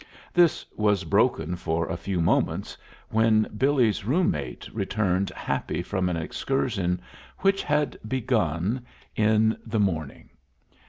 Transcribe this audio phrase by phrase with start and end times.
[0.33, 2.75] This was broken for a few moments
[3.09, 6.99] when Billy's room mate returned happy from an excursion
[7.41, 8.83] which had begun
[9.15, 10.31] in the morning.